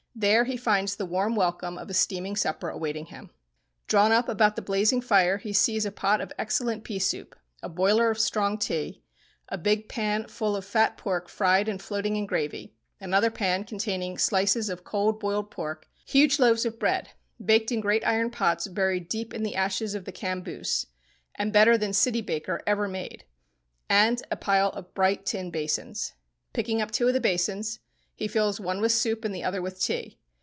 [0.13, 3.31] There he finds the warm welcome of a steaming supper awaiting him.
[3.87, 7.69] Drawn up about the blazing fire he sees a pot of excellent pea soup, a
[7.69, 9.01] boiler of strong tea,
[9.49, 14.17] a big pan full of fat pork fried and floating in gravy, another pan containing
[14.17, 17.11] slices of cold boiled pork, huge loaves of bread
[17.43, 21.93] baked in great iron pots buried deep in the ashes of the "camboose"—and better than
[21.93, 26.13] city baker ever made—and a pile of bright tin basins.
[26.53, 27.79] Picking up two of the basins,
[28.13, 30.15] he fills one with soup and the other with tea.